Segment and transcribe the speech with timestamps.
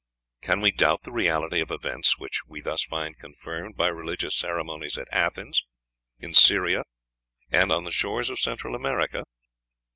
[0.41, 4.97] '"Can we doubt the reality of events which we thus find confirmed by religious ceremonies
[4.97, 5.63] at Athens,
[6.17, 6.85] in Syria,
[7.51, 9.25] and on the shores of Central America?